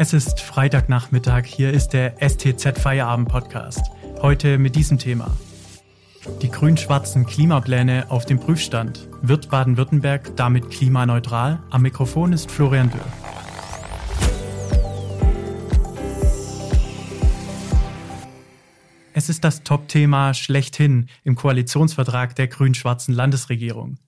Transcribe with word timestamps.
Es 0.00 0.12
ist 0.12 0.40
Freitagnachmittag, 0.40 1.44
hier 1.44 1.72
ist 1.72 1.88
der 1.88 2.14
STZ 2.20 2.78
Feierabend 2.78 3.28
Podcast. 3.28 3.80
Heute 4.22 4.56
mit 4.56 4.76
diesem 4.76 4.96
Thema. 4.96 5.36
Die 6.40 6.52
grün-schwarzen 6.52 7.26
Klimapläne 7.26 8.08
auf 8.08 8.24
dem 8.24 8.38
Prüfstand. 8.38 9.08
Wird 9.22 9.50
Baden-Württemberg 9.50 10.36
damit 10.36 10.70
klimaneutral? 10.70 11.64
Am 11.70 11.82
Mikrofon 11.82 12.32
ist 12.32 12.48
Florian 12.48 12.90
Dürr. 12.90 13.04
Es 19.14 19.28
ist 19.28 19.42
das 19.42 19.64
Top-Thema 19.64 20.32
schlechthin 20.32 21.08
im 21.24 21.34
Koalitionsvertrag 21.34 22.36
der 22.36 22.46
grün-schwarzen 22.46 23.14
Landesregierung. 23.14 23.98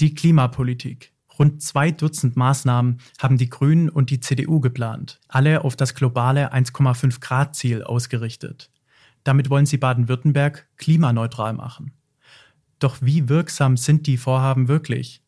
Die 0.00 0.12
Klimapolitik. 0.12 1.12
Rund 1.38 1.62
zwei 1.62 1.90
Dutzend 1.90 2.36
Maßnahmen 2.36 2.98
haben 3.18 3.38
die 3.38 3.50
Grünen 3.50 3.88
und 3.88 4.10
die 4.10 4.20
CDU 4.20 4.60
geplant, 4.60 5.20
alle 5.28 5.64
auf 5.64 5.76
das 5.76 5.94
globale 5.94 6.52
1,5 6.52 7.20
Grad 7.20 7.54
Ziel 7.54 7.82
ausgerichtet. 7.82 8.70
Damit 9.24 9.50
wollen 9.50 9.66
sie 9.66 9.76
Baden-Württemberg 9.76 10.68
klimaneutral 10.76 11.52
machen. 11.52 11.92
Doch 12.78 12.98
wie 13.00 13.28
wirksam 13.28 13.76
sind 13.76 14.06
die 14.06 14.16
Vorhaben 14.16 14.68
wirklich? 14.68 15.22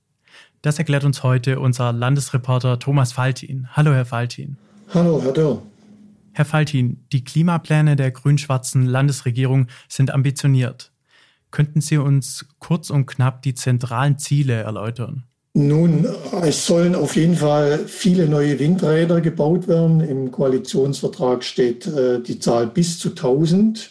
Das 0.63 0.79
erklärt 0.79 1.05
uns 1.05 1.23
heute 1.23 1.61
unser 1.61 1.93
Landesreporter 1.93 2.79
Thomas 2.79 3.13
Faltin. 3.13 3.69
Hallo, 3.73 3.93
Herr 3.93 4.05
Faltin. 4.05 4.57
Hallo, 4.93 5.23
Herr 5.23 5.33
Dörr. 5.33 5.63
Herr 6.33 6.45
Faltin, 6.45 7.05
die 7.13 7.25
Klimapläne 7.25 7.97
der 7.97 8.11
grün-schwarzen 8.11 8.87
Landesregierung 8.87 9.67
sind 9.89 10.13
ambitioniert. 10.13 10.93
Könnten 11.51 11.81
Sie 11.81 11.97
uns 11.97 12.47
kurz 12.59 12.91
und 12.91 13.07
knapp 13.07 13.43
die 13.43 13.55
zentralen 13.55 14.19
Ziele 14.19 14.55
erläutern? 14.55 15.25
Nun, 15.59 16.07
es 16.43 16.67
sollen 16.67 16.95
auf 16.95 17.17
jeden 17.17 17.35
Fall 17.35 17.81
viele 17.89 18.29
neue 18.29 18.61
Windräder 18.61 19.21
gebaut 19.21 19.67
werden. 19.67 20.01
Im 20.01 20.31
Koalitionsvertrag 20.31 21.43
steht 21.43 21.85
äh, 21.85 22.23
die 22.23 22.39
Zahl 22.39 22.69
bis 22.69 23.01
zu 23.01 23.09
1000. 23.09 23.91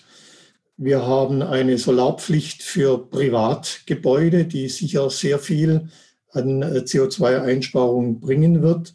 Wir 0.78 1.06
haben 1.06 1.42
eine 1.42 1.78
Solarpflicht 1.78 2.64
für 2.64 3.10
Privatgebäude, 3.10 4.46
die 4.46 4.70
sicher 4.70 5.10
sehr 5.10 5.40
viel 5.40 5.90
an 6.32 6.62
äh, 6.62 6.84
CO2-Einsparungen 6.86 8.22
bringen 8.22 8.62
wird. 8.62 8.94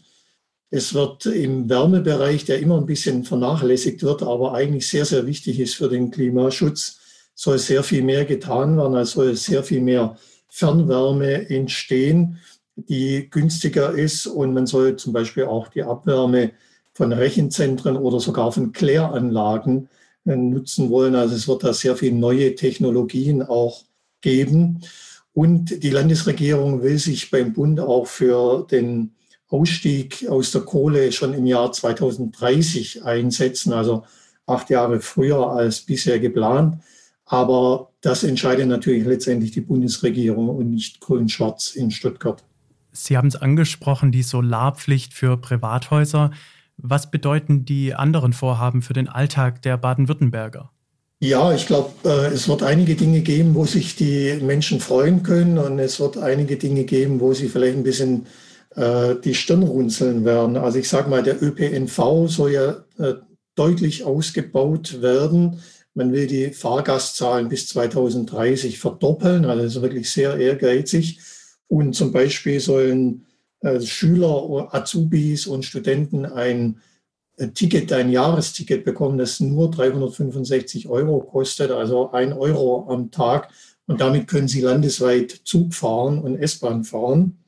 Es 0.70 0.95
wird 0.95 1.27
im 1.27 1.69
Wärmebereich, 1.69 2.47
der 2.47 2.59
immer 2.61 2.79
ein 2.79 2.86
bisschen 2.86 3.25
vernachlässigt 3.25 4.03
wird, 4.03 4.23
aber 4.23 4.55
eigentlich 4.55 4.89
sehr, 4.89 5.05
sehr 5.05 5.27
wichtig 5.27 5.61
ist 5.61 5.75
für 5.75 5.91
den 5.91 6.11
Klimaschutz, 6.11 7.01
soll 7.34 7.59
sehr 7.59 7.83
viel 7.83 8.03
mehr 8.03 8.25
getan 8.25 8.79
werden, 8.79 8.95
also 8.95 9.25
soll 9.25 9.36
sehr 9.36 9.62
viel 9.62 9.83
mehr 9.83 10.17
Fernwärme 10.48 11.51
entstehen 11.51 12.39
die 12.77 13.28
günstiger 13.31 13.92
ist. 13.92 14.27
Und 14.27 14.55
man 14.55 14.67
soll 14.67 14.97
zum 14.97 15.12
Beispiel 15.12 15.45
auch 15.45 15.69
die 15.69 15.83
Abwärme 15.83 16.53
von 16.95 17.12
Rechenzentren 17.12 17.97
oder 17.97 18.20
sogar 18.20 18.53
von 18.53 18.73
Kläranlagen 18.73 19.89
äh, 20.27 20.37
nutzen 20.37 20.91
wollen. 20.91 21.14
Also 21.14 21.34
es 21.34 21.48
wird 21.48 21.64
da 21.64 21.73
sehr 21.73 21.97
viele 21.97 22.17
neue 22.17 22.55
Technologien 22.55 23.42
auch 23.42 23.84
geben. 24.20 24.81
Und 25.34 25.83
die 25.83 25.91
Landesregierung 25.91 26.83
will 26.83 26.98
sich 26.98 27.31
beim 27.31 27.53
Bund 27.53 27.81
auch 27.81 28.06
für 28.06 28.67
den 28.70 29.14
Ausstieg 29.48 30.27
aus 30.29 30.51
der 30.53 30.62
Kohle 30.62 31.12
schon 31.12 31.34
im 31.34 31.47
Jahr 31.47 31.73
2030 31.73 33.05
einsetzen, 33.05 33.73
also 33.73 34.05
acht 34.47 34.70
Jahre 34.70 35.01
früher 35.01 35.51
als 35.51 35.81
bisher 35.81 36.19
geplant. 36.19 36.83
Aber 37.25 37.91
das 38.01 38.25
entscheidet 38.25 38.67
natürlich 38.67 39.07
letztendlich 39.07 39.53
die 39.53 39.61
Bundesregierung 39.61 40.48
und 40.48 40.70
nicht 40.70 41.01
Grün-Schwarz 41.01 41.75
in 41.75 41.91
Stuttgart. 41.91 42.45
Sie 42.93 43.17
haben 43.17 43.29
es 43.29 43.37
angesprochen, 43.37 44.12
die 44.12 44.23
Solarpflicht 44.23 45.15
für 45.15 45.37
Privathäuser. 45.37 46.31
Was 46.77 47.11
bedeuten 47.11 47.65
die 47.65 47.95
anderen 47.95 48.33
Vorhaben 48.33 48.83
für 48.83 48.92
den 48.92 49.08
Alltag 49.08 49.63
der 49.63 49.77
Baden-Württemberger? 49.77 50.70
Ja, 51.20 51.53
ich 51.55 51.67
glaube, 51.67 51.91
äh, 52.05 52.35
es 52.35 52.48
wird 52.48 52.64
einige 52.64 52.97
Dinge 52.97 53.20
geben, 53.20 53.55
wo 53.55 53.64
sich 53.64 53.95
die 53.95 54.41
Menschen 54.42 54.80
freuen 54.80 55.23
können 55.23 55.57
und 55.57 55.79
es 55.79 56.01
wird 56.01 56.19
einige 56.19 56.57
Dinge 56.57 56.83
geben, 56.83 57.20
wo 57.20 57.33
sie 57.33 57.48
vielleicht 57.48 57.77
ein 57.77 57.85
bisschen 57.85 58.27
äh, 58.75 59.14
die 59.23 59.35
Stirn 59.35 59.63
runzeln 59.63 60.24
werden. 60.24 60.57
Also 60.57 60.80
ich 60.80 60.89
sage 60.89 61.09
mal, 61.09 61.23
der 61.23 61.41
ÖPNV 61.41 62.27
soll 62.27 62.51
ja 62.51 62.85
äh, 62.98 63.14
deutlich 63.55 64.03
ausgebaut 64.03 65.01
werden. 65.01 65.61
Man 65.95 66.13
will 66.13 66.27
die 66.27 66.51
Fahrgastzahlen 66.51 67.48
bis 67.48 67.69
2030 67.69 68.80
verdoppeln, 68.80 69.45
also 69.45 69.63
das 69.63 69.77
ist 69.77 69.83
wirklich 69.83 70.11
sehr 70.11 70.36
ehrgeizig. 70.36 71.20
Und 71.73 71.95
zum 71.95 72.13
Beispiel 72.13 72.61
sollen 72.61 73.25
äh, 73.61 73.81
Schüler, 73.81 74.69
Azubis 74.73 75.47
und 75.47 75.65
Studenten 75.65 76.27
ein 76.27 76.83
äh, 77.39 77.49
Ticket, 77.49 77.91
ein 77.95 78.11
Jahresticket 78.11 78.85
bekommen, 78.85 79.17
das 79.17 79.41
nur 79.41 79.71
365 79.71 80.91
Euro 80.91 81.21
kostet, 81.21 81.71
also 81.71 82.13
ein 82.13 82.35
Euro 82.35 82.91
am 82.91 83.11
Tag. 83.11 83.49
Und 83.87 84.03
damit 84.03 84.29
können 84.29 84.49
sie 84.49 84.61
landesweit 84.61 85.31
Zug 85.45 85.73
fahren 85.73 86.19
und 86.19 86.37
S-Bahn 86.37 86.85
fahren. 86.85 87.39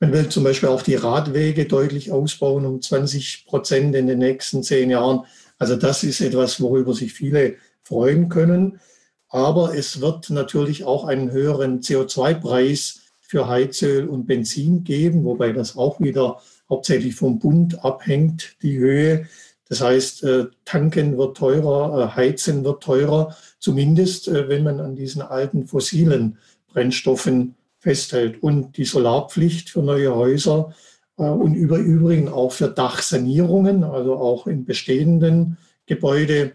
Man 0.00 0.12
will 0.12 0.28
zum 0.30 0.42
Beispiel 0.42 0.68
auch 0.68 0.82
die 0.82 0.96
Radwege 0.96 1.66
deutlich 1.66 2.10
ausbauen 2.10 2.66
um 2.66 2.82
20 2.82 3.46
Prozent 3.46 3.94
in 3.94 4.08
den 4.08 4.18
nächsten 4.18 4.64
zehn 4.64 4.90
Jahren. 4.90 5.26
Also 5.58 5.76
das 5.76 6.02
ist 6.02 6.20
etwas, 6.20 6.60
worüber 6.60 6.92
sich 6.92 7.12
viele 7.12 7.54
freuen 7.84 8.28
können. 8.28 8.80
Aber 9.28 9.76
es 9.76 10.00
wird 10.00 10.30
natürlich 10.30 10.82
auch 10.82 11.04
einen 11.04 11.30
höheren 11.30 11.82
CO2-Preis 11.82 13.03
für 13.26 13.48
Heizöl 13.48 14.06
und 14.06 14.26
Benzin 14.26 14.84
geben, 14.84 15.24
wobei 15.24 15.52
das 15.52 15.76
auch 15.76 16.00
wieder 16.00 16.40
hauptsächlich 16.68 17.14
vom 17.14 17.38
Bund 17.38 17.84
abhängt, 17.84 18.56
die 18.62 18.78
Höhe. 18.78 19.26
Das 19.68 19.80
heißt, 19.80 20.24
äh, 20.24 20.46
tanken 20.64 21.16
wird 21.16 21.36
teurer, 21.36 21.98
äh, 21.98 22.16
heizen 22.16 22.64
wird 22.64 22.82
teurer, 22.82 23.34
zumindest 23.58 24.28
äh, 24.28 24.48
wenn 24.48 24.62
man 24.62 24.78
an 24.80 24.94
diesen 24.94 25.22
alten 25.22 25.66
fossilen 25.66 26.38
Brennstoffen 26.68 27.54
festhält. 27.78 28.42
Und 28.42 28.76
die 28.76 28.84
Solarpflicht 28.84 29.70
für 29.70 29.82
neue 29.82 30.14
Häuser 30.14 30.74
und 31.16 31.54
über 31.54 31.78
übrigen 31.78 32.28
auch 32.28 32.50
für 32.50 32.68
Dachsanierungen, 32.68 33.84
also 33.84 34.16
auch 34.16 34.48
in 34.48 34.64
bestehenden 34.64 35.58
Gebäuden, 35.86 36.52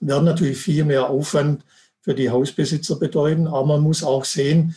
werden 0.00 0.24
natürlich 0.24 0.56
viel 0.56 0.84
mehr 0.84 1.10
Aufwand 1.10 1.62
für 2.00 2.14
die 2.14 2.30
Hausbesitzer 2.30 2.96
bedeuten. 2.96 3.46
Aber 3.46 3.66
man 3.66 3.82
muss 3.82 4.02
auch 4.02 4.24
sehen, 4.24 4.74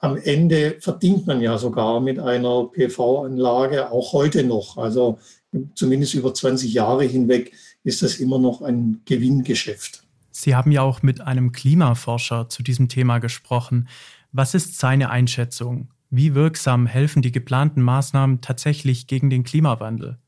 am 0.00 0.16
Ende 0.16 0.76
verdient 0.80 1.26
man 1.26 1.40
ja 1.40 1.58
sogar 1.58 2.00
mit 2.00 2.18
einer 2.18 2.64
PV-Anlage 2.64 3.90
auch 3.90 4.12
heute 4.12 4.44
noch. 4.44 4.76
Also 4.76 5.18
zumindest 5.74 6.14
über 6.14 6.32
20 6.32 6.72
Jahre 6.72 7.04
hinweg 7.04 7.52
ist 7.84 8.02
das 8.02 8.16
immer 8.16 8.38
noch 8.38 8.62
ein 8.62 9.00
Gewinngeschäft. 9.04 10.04
Sie 10.30 10.54
haben 10.54 10.70
ja 10.70 10.82
auch 10.82 11.02
mit 11.02 11.20
einem 11.20 11.52
Klimaforscher 11.52 12.48
zu 12.48 12.62
diesem 12.62 12.88
Thema 12.88 13.18
gesprochen. 13.18 13.88
Was 14.30 14.54
ist 14.54 14.78
seine 14.78 15.10
Einschätzung? 15.10 15.88
Wie 16.10 16.34
wirksam 16.34 16.86
helfen 16.86 17.22
die 17.22 17.32
geplanten 17.32 17.82
Maßnahmen 17.82 18.40
tatsächlich 18.40 19.06
gegen 19.06 19.30
den 19.30 19.42
Klimawandel? 19.42 20.18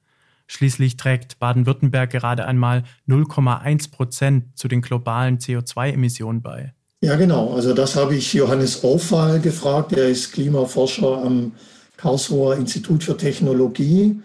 Schließlich 0.47 0.97
trägt 0.97 1.39
Baden-Württemberg 1.39 2.11
gerade 2.11 2.45
einmal 2.45 2.83
0,1 3.07 3.93
Prozent 3.93 4.59
zu 4.59 4.67
den 4.67 4.83
globalen 4.83 5.39
CO2-Emissionen 5.39 6.43
bei. 6.43 6.75
Ja, 7.03 7.17
genau. 7.17 7.55
Also 7.55 7.73
das 7.73 7.97
habe 7.97 8.15
ich 8.15 8.35
Johannes 8.35 8.85
Aufwahl 8.85 9.41
gefragt. 9.41 9.93
Er 9.95 10.09
ist 10.09 10.33
Klimaforscher 10.33 11.23
am 11.25 11.53
Karlsruher 11.97 12.57
Institut 12.57 13.03
für 13.03 13.17
Technologie. 13.17 14.21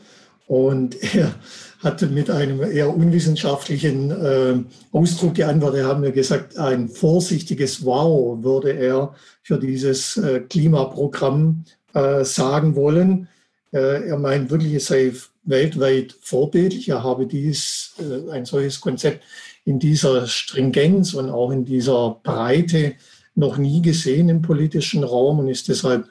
Und 0.47 1.01
er 1.15 1.33
hatte 1.79 2.07
mit 2.07 2.29
einem 2.29 2.61
eher 2.61 2.93
unwissenschaftlichen 2.93 4.11
äh, 4.11 4.55
Ausdruck 4.91 5.35
geantwortet. 5.35 5.81
Er 5.81 5.87
hat 5.87 5.99
mir 6.01 6.11
gesagt, 6.11 6.57
ein 6.57 6.89
vorsichtiges 6.89 7.85
Wow 7.85 8.43
würde 8.43 8.71
er 8.71 9.15
für 9.41 9.57
dieses 9.57 10.17
äh, 10.17 10.41
Klimaprogramm 10.41 11.63
äh, 11.93 12.25
sagen 12.25 12.75
wollen. 12.75 13.29
Äh, 13.71 14.09
er 14.09 14.17
meint 14.17 14.51
wirklich, 14.51 14.73
es 14.73 14.87
sei 14.87 15.13
weltweit 15.45 16.13
vorbildlich. 16.21 16.89
Er 16.89 17.03
habe 17.03 17.25
dies, 17.25 17.93
äh, 17.99 18.31
ein 18.31 18.43
solches 18.43 18.81
Konzept 18.81 19.23
in 19.65 19.79
dieser 19.79 20.27
Stringenz 20.27 21.13
und 21.13 21.29
auch 21.29 21.51
in 21.51 21.65
dieser 21.65 22.21
Breite 22.23 22.93
noch 23.33 23.57
nie 23.57 23.81
gesehen 23.81 24.29
im 24.29 24.41
politischen 24.41 25.03
Raum 25.03 25.39
und 25.39 25.49
ist 25.49 25.67
deshalb 25.67 26.07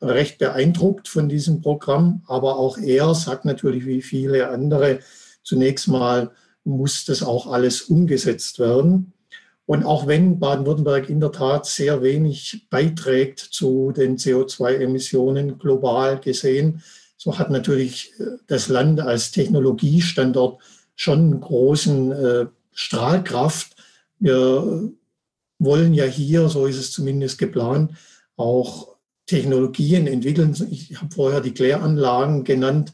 recht 0.00 0.38
beeindruckt 0.38 1.06
von 1.08 1.28
diesem 1.28 1.60
Programm. 1.60 2.22
Aber 2.26 2.58
auch 2.58 2.78
er 2.78 3.14
sagt 3.14 3.44
natürlich 3.44 3.86
wie 3.86 4.02
viele 4.02 4.48
andere, 4.48 5.00
zunächst 5.42 5.86
mal 5.86 6.32
muss 6.64 7.04
das 7.04 7.22
auch 7.22 7.46
alles 7.46 7.82
umgesetzt 7.82 8.58
werden. 8.58 9.12
Und 9.66 9.84
auch 9.84 10.06
wenn 10.06 10.38
Baden-Württemberg 10.38 11.08
in 11.08 11.20
der 11.20 11.32
Tat 11.32 11.66
sehr 11.66 12.02
wenig 12.02 12.66
beiträgt 12.68 13.40
zu 13.40 13.92
den 13.92 14.16
CO2-Emissionen 14.16 15.58
global 15.58 16.20
gesehen, 16.20 16.82
so 17.16 17.38
hat 17.38 17.50
natürlich 17.50 18.12
äh, 18.18 18.24
das 18.46 18.68
Land 18.68 19.00
als 19.00 19.30
Technologiestandort 19.30 20.60
schon 20.96 21.18
einen 21.18 21.40
großen 21.40 22.12
äh, 22.12 22.46
Strahlkraft. 22.74 23.76
Wir 24.18 24.92
wollen 25.58 25.94
ja 25.94 26.04
hier, 26.04 26.48
so 26.48 26.66
ist 26.66 26.76
es 26.76 26.92
zumindest 26.92 27.38
geplant, 27.38 27.92
auch 28.36 28.96
Technologien 29.26 30.06
entwickeln. 30.06 30.54
Ich 30.70 31.00
habe 31.00 31.14
vorher 31.14 31.40
die 31.40 31.54
Kläranlagen 31.54 32.44
genannt, 32.44 32.92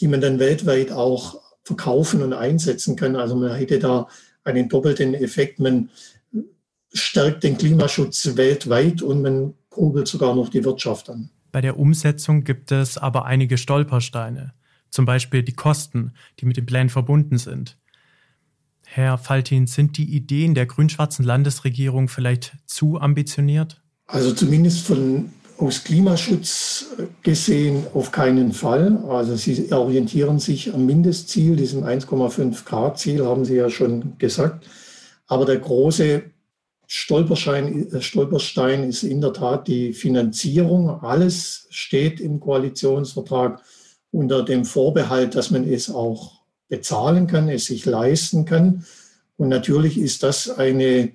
die 0.00 0.08
man 0.08 0.20
dann 0.20 0.38
weltweit 0.38 0.90
auch 0.90 1.40
verkaufen 1.62 2.22
und 2.22 2.32
einsetzen 2.32 2.96
kann. 2.96 3.14
Also 3.14 3.36
man 3.36 3.54
hätte 3.54 3.78
da 3.78 4.08
einen 4.42 4.68
doppelten 4.68 5.14
Effekt. 5.14 5.60
Man 5.60 5.90
stärkt 6.92 7.44
den 7.44 7.56
Klimaschutz 7.56 8.36
weltweit 8.36 9.02
und 9.02 9.22
man 9.22 9.54
kurbelt 9.68 10.08
sogar 10.08 10.34
noch 10.34 10.48
die 10.48 10.64
Wirtschaft 10.64 11.08
an. 11.10 11.30
Bei 11.52 11.60
der 11.60 11.78
Umsetzung 11.78 12.44
gibt 12.44 12.72
es 12.72 12.98
aber 12.98 13.26
einige 13.26 13.58
Stolpersteine, 13.58 14.54
zum 14.88 15.04
Beispiel 15.04 15.42
die 15.42 15.52
Kosten, 15.52 16.14
die 16.38 16.46
mit 16.46 16.56
den 16.56 16.66
Plänen 16.66 16.90
verbunden 16.90 17.38
sind. 17.38 17.76
Herr 18.92 19.18
Faltin, 19.18 19.68
sind 19.68 19.98
die 19.98 20.16
Ideen 20.16 20.56
der 20.56 20.66
grün-schwarzen 20.66 21.24
Landesregierung 21.24 22.08
vielleicht 22.08 22.56
zu 22.66 23.00
ambitioniert? 23.00 23.80
Also 24.08 24.32
zumindest 24.32 24.84
von 24.84 25.30
aus 25.58 25.84
Klimaschutz 25.84 26.86
gesehen 27.22 27.86
auf 27.94 28.10
keinen 28.10 28.52
Fall. 28.52 28.96
Also 29.08 29.36
Sie 29.36 29.72
orientieren 29.72 30.40
sich 30.40 30.74
am 30.74 30.86
Mindestziel, 30.86 31.54
diesem 31.54 31.84
1,5 31.84 32.64
Grad 32.64 32.98
Ziel, 32.98 33.24
haben 33.24 33.44
Sie 33.44 33.54
ja 33.54 33.70
schon 33.70 34.18
gesagt. 34.18 34.66
Aber 35.28 35.44
der 35.44 35.58
große 35.58 36.14
äh, 36.14 36.22
Stolperstein 36.88 38.88
ist 38.88 39.04
in 39.04 39.20
der 39.20 39.32
Tat 39.32 39.68
die 39.68 39.92
Finanzierung. 39.92 40.90
Alles 40.90 41.68
steht 41.70 42.18
im 42.18 42.40
Koalitionsvertrag 42.40 43.62
unter 44.10 44.42
dem 44.42 44.64
Vorbehalt, 44.64 45.36
dass 45.36 45.52
man 45.52 45.62
es 45.62 45.88
auch 45.88 46.39
bezahlen 46.70 47.26
kann, 47.26 47.50
es 47.50 47.66
sich 47.66 47.84
leisten 47.84 48.46
kann. 48.46 48.86
Und 49.36 49.48
natürlich 49.50 49.98
ist 49.98 50.22
das 50.22 50.48
eine 50.48 51.12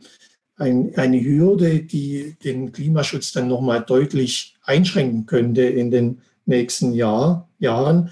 ein, 0.57 0.93
eine 0.95 1.21
Hürde, 1.21 1.81
die 1.81 2.37
den 2.43 2.71
Klimaschutz 2.71 3.31
dann 3.31 3.47
nochmal 3.47 3.81
deutlich 3.81 4.55
einschränken 4.63 5.25
könnte 5.25 5.63
in 5.63 5.91
den 5.91 6.21
nächsten 6.45 6.93
Jahr, 6.93 7.49
Jahren. 7.59 8.11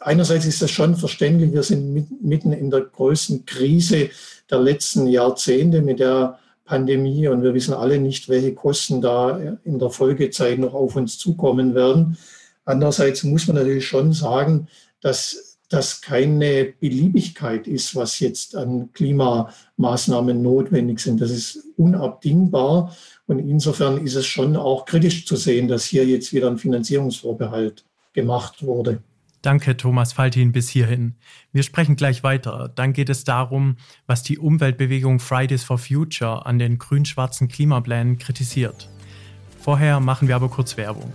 Einerseits 0.00 0.46
ist 0.46 0.62
das 0.62 0.70
schon 0.70 0.96
verständlich, 0.96 1.52
wir 1.52 1.62
sind 1.62 1.92
mit, 1.92 2.22
mitten 2.22 2.52
in 2.52 2.70
der 2.70 2.82
größten 2.82 3.44
Krise 3.44 4.10
der 4.50 4.60
letzten 4.60 5.06
Jahrzehnte 5.06 5.82
mit 5.82 6.00
der 6.00 6.38
Pandemie 6.64 7.26
und 7.28 7.42
wir 7.42 7.54
wissen 7.54 7.74
alle 7.74 7.98
nicht, 7.98 8.28
welche 8.28 8.54
Kosten 8.54 9.00
da 9.00 9.38
in 9.64 9.78
der 9.78 9.90
Folgezeit 9.90 10.58
noch 10.58 10.74
auf 10.74 10.96
uns 10.96 11.18
zukommen 11.18 11.74
werden. 11.74 12.16
Andererseits 12.64 13.24
muss 13.24 13.48
man 13.48 13.56
natürlich 13.56 13.86
schon 13.86 14.12
sagen, 14.12 14.68
dass 15.00 15.49
das 15.70 16.00
keine 16.00 16.74
Beliebigkeit 16.80 17.66
ist, 17.68 17.94
was 17.94 18.18
jetzt 18.18 18.56
an 18.56 18.92
Klimamaßnahmen 18.92 20.42
notwendig 20.42 20.98
sind. 20.98 21.20
Das 21.20 21.30
ist 21.30 21.64
unabdingbar. 21.76 22.94
Und 23.26 23.38
insofern 23.38 24.04
ist 24.04 24.16
es 24.16 24.26
schon 24.26 24.56
auch 24.56 24.84
kritisch 24.84 25.24
zu 25.24 25.36
sehen, 25.36 25.68
dass 25.68 25.84
hier 25.84 26.04
jetzt 26.04 26.32
wieder 26.32 26.50
ein 26.50 26.58
Finanzierungsvorbehalt 26.58 27.84
gemacht 28.12 28.64
wurde. 28.64 29.00
Danke, 29.42 29.76
Thomas 29.76 30.12
Faltin, 30.12 30.50
bis 30.50 30.68
hierhin. 30.68 31.14
Wir 31.52 31.62
sprechen 31.62 31.94
gleich 31.94 32.24
weiter. 32.24 32.70
Dann 32.74 32.92
geht 32.92 33.08
es 33.08 33.22
darum, 33.22 33.76
was 34.06 34.24
die 34.24 34.38
Umweltbewegung 34.38 35.20
Fridays 35.20 35.62
for 35.62 35.78
Future 35.78 36.44
an 36.44 36.58
den 36.58 36.78
grün-schwarzen 36.78 37.46
Klimaplänen 37.46 38.18
kritisiert. 38.18 38.88
Vorher 39.60 40.00
machen 40.00 40.26
wir 40.26 40.34
aber 40.34 40.48
kurz 40.48 40.76
Werbung. 40.76 41.12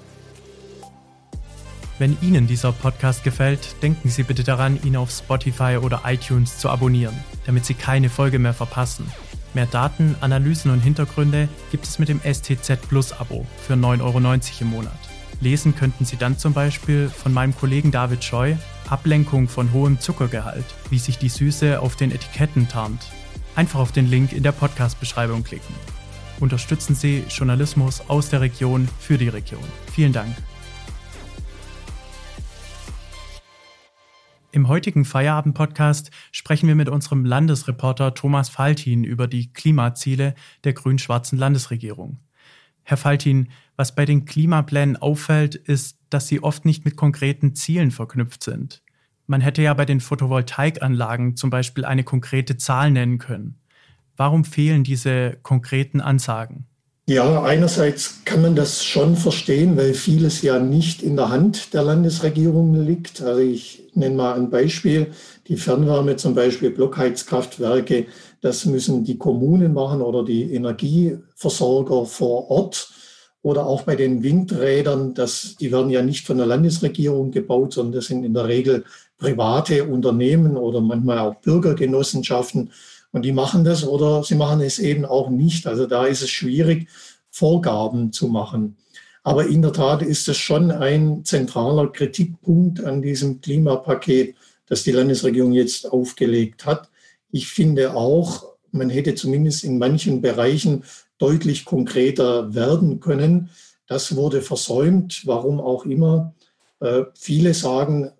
Wenn 1.97 2.18
Ihnen 2.21 2.45
dieser 2.45 2.74
Podcast 2.74 3.24
gefällt, 3.24 3.81
denken 3.81 4.09
Sie 4.09 4.24
bitte 4.24 4.44
daran, 4.44 4.81
ihn 4.83 4.97
auf 4.97 5.12
Spotify 5.12 5.77
oder 5.81 6.01
iTunes 6.06 6.57
zu 6.57 6.69
abonnieren, 6.69 7.15
damit 7.45 7.65
Sie 7.65 7.74
keine 7.74 8.09
Folge 8.09 8.38
mehr 8.38 8.53
verpassen. 8.53 9.09
Mehr 9.53 9.65
Daten, 9.65 10.15
Analysen 10.19 10.71
und 10.71 10.81
Hintergründe 10.81 11.47
gibt 11.71 11.86
es 11.86 11.97
mit 11.97 12.09
dem 12.09 12.19
STZ 12.19 12.81
Plus 12.89 13.13
Abo 13.13 13.45
für 13.65 13.74
9,90 13.75 14.01
Euro 14.01 14.18
im 14.62 14.68
Monat. 14.68 15.00
Lesen 15.39 15.75
könnten 15.75 16.03
Sie 16.03 16.18
dann 16.18 16.38
zum 16.38 16.53
Beispiel 16.53 17.09
von 17.09 17.31
meinem 17.31 17.56
Kollegen 17.56 17.92
David 17.92 18.24
Scheu 18.24 18.56
Ablenkung 18.89 19.47
von 19.47 19.74
hohem 19.74 20.00
Zuckergehalt, 20.00 20.65
wie 20.89 21.00
sich 21.00 21.18
die 21.18 21.30
Süße 21.30 21.80
auf 21.80 21.95
den 21.95 22.12
Etiketten 22.12 22.68
tarnt. 22.68 23.01
Einfach 23.56 23.80
auf 23.80 23.92
den 23.92 24.09
Link 24.09 24.33
in 24.33 24.44
der 24.44 24.51
Podcast-Beschreibung 24.51 25.44
klicken. 25.44 25.74
Unterstützen 26.39 26.94
Sie 26.94 27.24
Journalismus 27.30 28.01
aus 28.09 28.30
der 28.30 28.42
Region 28.42 28.88
für 29.00 29.18
die 29.18 29.30
Region. 29.30 29.63
Vielen 29.94 30.12
Dank. 30.12 30.36
Im 34.56 34.69
heutigen 34.69 35.04
Feierabend-Podcast 35.04 36.12
sprechen 36.31 36.69
wir 36.69 36.75
mit 36.75 36.88
unserem 36.88 37.25
Landesreporter 37.25 38.13
Thomas 38.13 38.48
Faltin 38.48 39.04
über 39.04 39.28
die 39.28 39.52
Klimaziele 39.52 40.34
der 40.63 40.72
grün-schwarzen 40.72 41.38
Landesregierung. 41.38 42.19
Herr 42.84 42.96
Faltin, 42.96 43.50
was 43.75 43.96
bei 43.96 44.06
den 44.06 44.24
Klimaplänen 44.24 44.96
auffällt, 44.96 45.56
ist, 45.56 46.00
dass 46.10 46.30
sie 46.30 46.42
oft 46.42 46.63
nicht 46.63 46.86
mit 46.86 46.96
konkreten 46.96 47.54
Zielen 47.54 47.92
verknüpft 47.92 48.46
sind. 48.46 48.81
Man 49.28 49.42
hätte 49.42 49.62
ja 49.62 49.74
bei 49.74 49.84
den 49.84 50.00
Photovoltaikanlagen 50.00 51.36
zum 51.36 51.50
Beispiel 51.50 51.84
eine 51.84 52.06
konkrete 52.06 52.56
Zahl 52.56 52.92
nennen 52.92 53.18
können. 53.18 53.60
Warum 54.16 54.46
fehlen 54.46 54.86
diese 54.86 55.38
konkreten 55.44 56.00
Ansagen? 56.00 56.66
Ja, 57.07 57.44
einerseits 57.44 58.25
kann 58.25 58.42
man 58.42 58.56
das 58.56 58.84
schon 58.84 59.16
verstehen, 59.16 59.78
weil 59.78 59.94
vieles 59.94 60.42
ja 60.42 60.57
nicht 60.57 61.04
in 61.04 61.16
der 61.16 61.30
Hand 61.30 61.75
der 61.75 61.84
Landesregierung 61.84 62.84
liegt. 62.84 63.22
Also 63.22 63.42
ich 63.42 63.84
nenne 63.94 64.16
mal 64.16 64.34
ein 64.34 64.50
Beispiel. 64.50 65.12
Die 65.48 65.56
Fernwärme, 65.56 66.16
zum 66.16 66.34
Beispiel 66.34 66.72
Blockheizkraftwerke, 66.72 68.07
das 68.42 68.66
müssen 68.66 69.04
die 69.04 69.19
Kommunen 69.19 69.74
machen 69.74 70.02
oder 70.02 70.25
die 70.25 70.52
Energieversorger 70.52 72.07
vor 72.07 72.50
Ort. 72.50 72.90
Oder 73.44 73.68
auch 73.68 73.84
bei 73.84 73.96
den 73.96 74.24
Windrädern, 74.24 75.13
das, 75.13 75.57
die 75.60 75.72
werden 75.72 75.92
ja 75.92 76.02
nicht 76.02 76.25
von 76.25 76.38
der 76.38 76.48
Landesregierung 76.48 77.30
gebaut, 77.30 77.74
sondern 77.74 78.00
das 78.00 78.07
sind 78.07 78.24
in 78.24 78.34
der 78.34 78.48
Regel 78.48 78.84
private 79.19 79.84
Unternehmen 79.84 80.57
oder 80.57 80.81
manchmal 80.81 81.19
auch 81.19 81.36
Bürgergenossenschaften. 81.36 82.72
Und 83.16 83.22
die 83.22 83.32
machen 83.32 83.64
das 83.64 83.88
oder 83.88 84.26
sie 84.26 84.36
machen 84.36 84.60
es 84.60 84.78
eben 84.78 85.06
auch 85.06 85.30
nicht. 85.30 85.68
Also 85.68 85.86
da 85.86 86.06
ist 86.06 86.22
es 86.22 86.30
schwierig, 86.30 86.90
Vorgaben 87.30 88.12
zu 88.12 88.28
machen. 88.28 88.76
Aber 89.24 89.48
in 89.48 89.62
der 89.62 89.72
Tat 89.72 90.02
ist 90.02 90.28
es 90.28 90.36
schon 90.36 90.70
ein 90.70 91.24
zentraler 91.24 91.88
Kritikpunkt 91.94 92.84
an 92.84 93.02
diesem 93.02 93.40
Klimapaket, 93.40 94.36
das 94.66 94.84
die 94.84 94.92
Landesregierung 94.92 95.54
jetzt 95.54 95.90
aufgelegt 95.90 96.66
hat. 96.66 96.90
Ich 97.32 97.48
finde 97.48 97.96
auch, 97.96 98.48
man 98.72 98.90
hätte 98.90 99.16
zumindest 99.16 99.64
in 99.64 99.78
manchen 99.78 100.20
Bereichen 100.20 100.84
deutlich 101.18 101.64
konkreter 101.64 102.54
werden 102.54 103.00
können. 103.00 103.50
Das 103.88 104.18
wurde 104.18 104.42
versäumt, 104.42 105.26
warum 105.26 105.62
auch 105.62 105.86
immer. 105.86 106.36
Äh, 106.81 107.04
viele 107.14 107.54
sagen, 107.54 108.12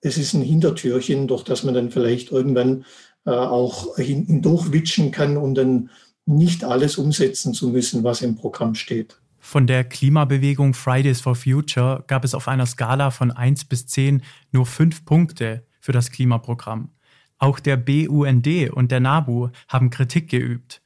es 0.00 0.18
ist 0.18 0.34
ein 0.34 0.42
Hintertürchen, 0.42 1.28
durch 1.28 1.44
das 1.44 1.62
man 1.62 1.74
dann 1.74 1.92
vielleicht 1.92 2.32
irgendwann 2.32 2.84
auch 3.30 3.96
hindurchwitschen 3.96 5.10
kann 5.10 5.36
und 5.36 5.54
dann 5.54 5.90
nicht 6.26 6.64
alles 6.64 6.98
umsetzen 6.98 7.54
zu 7.54 7.68
müssen, 7.68 8.04
was 8.04 8.22
im 8.22 8.36
Programm 8.36 8.74
steht. 8.74 9.18
Von 9.38 9.66
der 9.66 9.84
Klimabewegung 9.84 10.72
Fridays 10.72 11.20
for 11.20 11.34
Future 11.34 12.04
gab 12.06 12.24
es 12.24 12.34
auf 12.34 12.46
einer 12.46 12.66
Skala 12.66 13.10
von 13.10 13.32
1 13.32 13.64
bis 13.64 13.86
10 13.86 14.22
nur 14.52 14.66
fünf 14.66 15.04
Punkte 15.04 15.66
für 15.80 15.92
das 15.92 16.12
Klimaprogramm. 16.12 16.90
Auch 17.38 17.58
der 17.58 17.76
BUND 17.76 18.70
und 18.70 18.92
der 18.92 19.00
NABU 19.00 19.48
haben 19.66 19.90
Kritik 19.90 20.30
geübt. 20.30 20.80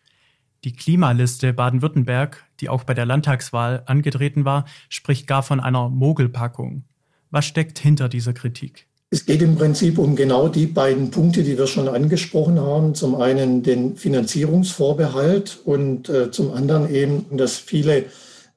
Die 0.65 0.73
Klimaliste 0.73 1.53
Baden-Württemberg, 1.53 2.45
die 2.61 2.71
auch 2.71 2.85
bei 2.85 2.95
der 2.95 3.05
Landtagswahl 3.05 3.83
angetreten 3.85 4.47
war, 4.47 4.65
spricht 4.89 5.27
gar 5.27 5.43
von 5.43 5.61
einer 5.61 5.91
Mogelpackung. 5.91 6.85
Was 7.31 7.45
steckt 7.45 7.79
hinter 7.79 8.09
dieser 8.09 8.33
Kritik? 8.33 8.89
Es 9.09 9.25
geht 9.25 9.41
im 9.41 9.55
Prinzip 9.55 9.99
um 9.99 10.17
genau 10.17 10.49
die 10.49 10.67
beiden 10.67 11.13
Punkte, 11.13 11.45
die 11.45 11.57
wir 11.57 11.69
schon 11.69 11.89
angesprochen 11.89 12.59
haben. 12.59 12.97
Zum 12.97 13.15
einen 13.15 13.63
den 13.63 13.97
Finanzierungsvorbehalt 13.97 15.61
und 15.65 16.09
äh, 16.09 16.33
zum 16.33 16.53
anderen 16.53 16.93
eben, 16.93 17.37
dass 17.37 17.57
viele 17.57 18.07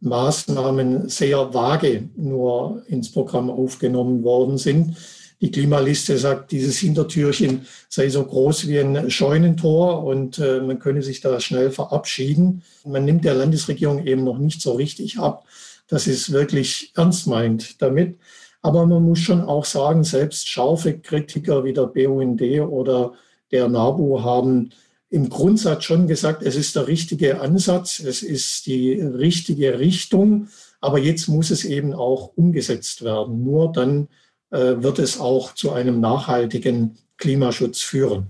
Maßnahmen 0.01 1.07
sehr 1.07 1.53
vage 1.53 2.09
nur 2.15 2.81
ins 2.87 3.11
Programm 3.11 3.51
aufgenommen 3.51 4.23
worden 4.23 4.57
sind. 4.57 4.97
Die 5.39 5.51
Klimaliste 5.51 6.17
sagt, 6.17 6.51
dieses 6.51 6.79
Hintertürchen 6.79 7.67
sei 7.87 8.09
so 8.09 8.23
groß 8.23 8.67
wie 8.67 8.79
ein 8.79 9.11
Scheunentor 9.11 10.03
und 10.03 10.39
äh, 10.39 10.61
man 10.61 10.79
könne 10.79 11.03
sich 11.03 11.21
da 11.21 11.39
schnell 11.39 11.69
verabschieden. 11.69 12.63
Man 12.83 13.05
nimmt 13.05 13.23
der 13.23 13.35
Landesregierung 13.35 14.05
eben 14.05 14.23
noch 14.23 14.39
nicht 14.39 14.61
so 14.61 14.73
richtig 14.73 15.19
ab, 15.19 15.45
dass 15.87 16.07
es 16.07 16.31
wirklich 16.31 16.91
ernst 16.95 17.27
meint 17.27 17.81
damit. 17.83 18.17
Aber 18.61 18.85
man 18.85 19.03
muss 19.03 19.19
schon 19.19 19.41
auch 19.41 19.65
sagen, 19.65 20.03
selbst 20.03 20.47
scharfe 20.47 20.99
Kritiker 20.99 21.63
wie 21.63 21.73
der 21.73 21.87
BUND 21.87 22.41
oder 22.41 23.13
der 23.51 23.67
NABU 23.69 24.21
haben 24.23 24.71
im 25.09 25.29
Grundsatz 25.29 25.85
schon 25.85 26.07
gesagt, 26.07 26.43
es 26.43 26.55
ist 26.55 26.75
der 26.75 26.87
richtige 26.87 27.41
Ansatz, 27.41 27.99
es 27.99 28.21
ist 28.21 28.67
die 28.67 28.93
richtige 28.93 29.79
Richtung, 29.79 30.49
aber 30.81 30.99
jetzt 30.99 31.27
muss 31.27 31.49
es 31.49 31.65
eben 31.65 31.93
auch 31.93 32.31
umgesetzt 32.35 33.03
werden. 33.03 33.43
Nur 33.43 33.71
dann 33.71 34.07
äh, 34.51 34.75
wird 34.77 34.99
es 34.99 35.19
auch 35.19 35.55
zu 35.55 35.71
einem 35.71 35.99
nachhaltigen 35.99 36.97
Klimaschutz 37.17 37.81
führen. 37.81 38.27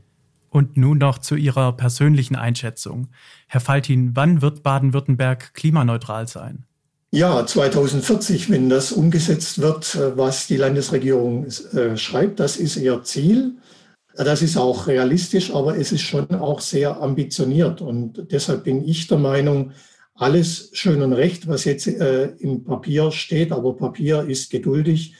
Und 0.50 0.78
nun 0.78 0.98
noch 0.98 1.20
zu 1.20 1.36
Ihrer 1.36 1.74
persönlichen 1.74 2.36
Einschätzung. 2.36 3.10
Herr 3.48 3.62
Faltin, 3.62 4.16
wann 4.16 4.42
wird 4.42 4.64
Baden-Württemberg 4.64 5.54
klimaneutral 5.54 6.28
sein? 6.28 6.66
Ja, 7.12 7.44
2040, 7.44 8.52
wenn 8.52 8.70
das 8.70 8.92
umgesetzt 8.92 9.60
wird, 9.62 9.98
was 10.16 10.46
die 10.46 10.58
Landesregierung 10.58 11.46
äh, 11.46 11.98
schreibt, 11.98 12.40
das 12.40 12.58
ist 12.58 12.76
ihr 12.78 13.02
Ziel. 13.04 13.56
Das 14.14 14.44
ist 14.44 14.58
auch 14.58 14.86
realistisch, 14.86 15.52
aber 15.52 15.78
es 15.78 15.92
ist 15.92 16.02
schon 16.02 16.30
auch 16.36 16.60
sehr 16.62 17.02
ambitioniert. 17.02 17.82
Und 17.82 18.32
deshalb 18.32 18.66
bin 18.66 18.88
ich 18.88 19.08
der 19.08 19.18
Meinung, 19.18 19.72
alles 20.14 20.70
schön 20.74 21.02
und 21.02 21.14
recht, 21.14 21.48
was 21.48 21.64
jetzt 21.64 21.88
äh, 21.88 22.26
im 22.40 22.64
Papier 22.64 23.12
steht, 23.12 23.54
aber 23.54 23.76
Papier 23.76 24.24
ist 24.24 24.52
geduldig. 24.52 25.16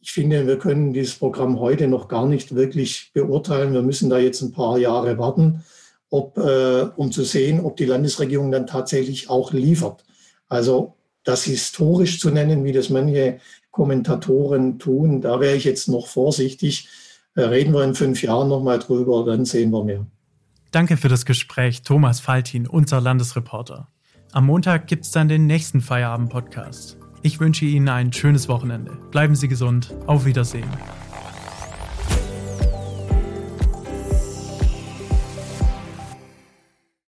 Ich 0.00 0.12
finde, 0.12 0.46
wir 0.46 0.58
können 0.58 0.92
dieses 0.92 1.14
Programm 1.14 1.58
heute 1.58 1.88
noch 1.88 2.08
gar 2.08 2.26
nicht 2.26 2.54
wirklich 2.54 3.12
beurteilen. 3.14 3.72
Wir 3.72 3.82
müssen 3.82 4.10
da 4.10 4.18
jetzt 4.18 4.42
ein 4.42 4.52
paar 4.52 4.76
Jahre 4.78 5.16
warten, 5.16 5.64
ob, 6.10 6.36
äh, 6.36 6.86
um 6.96 7.12
zu 7.12 7.24
sehen, 7.24 7.60
ob 7.60 7.76
die 7.76 7.86
Landesregierung 7.86 8.50
dann 8.50 8.66
tatsächlich 8.66 9.30
auch 9.30 9.52
liefert. 9.52 10.04
Also 10.48 10.96
das 11.24 11.44
historisch 11.44 12.20
zu 12.20 12.30
nennen, 12.30 12.64
wie 12.64 12.72
das 12.72 12.90
manche 12.90 13.40
Kommentatoren 13.70 14.78
tun, 14.78 15.20
da 15.20 15.40
wäre 15.40 15.56
ich 15.56 15.64
jetzt 15.64 15.88
noch 15.88 16.06
vorsichtig. 16.06 16.88
Äh, 17.36 17.42
reden 17.42 17.72
wir 17.72 17.84
in 17.84 17.94
fünf 17.94 18.22
Jahren 18.22 18.48
nochmal 18.48 18.78
drüber, 18.78 19.24
dann 19.24 19.44
sehen 19.44 19.70
wir 19.70 19.84
mehr. 19.84 20.06
Danke 20.72 20.96
für 20.96 21.08
das 21.08 21.24
Gespräch, 21.24 21.82
Thomas 21.82 22.20
Faltin, 22.20 22.66
unser 22.66 23.00
Landesreporter. 23.00 23.88
Am 24.32 24.46
Montag 24.46 24.86
gibt 24.86 25.04
es 25.04 25.10
dann 25.10 25.28
den 25.28 25.46
nächsten 25.46 25.80
Feierabend-Podcast. 25.80 26.96
Ich 27.22 27.40
wünsche 27.40 27.64
Ihnen 27.64 27.88
ein 27.88 28.12
schönes 28.12 28.48
Wochenende. 28.48 28.92
Bleiben 29.10 29.34
Sie 29.34 29.48
gesund. 29.48 29.92
Auf 30.06 30.24
Wiedersehen. 30.24 30.68